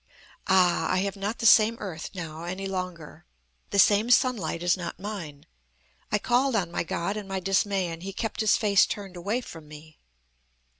[0.47, 0.89] "Ah!
[0.91, 3.27] I have not the same earth now any longer.
[3.69, 5.45] The same sunlight is not mine.
[6.11, 9.41] I called on my God in my dismay, and He kept His face turned away
[9.41, 9.99] from me.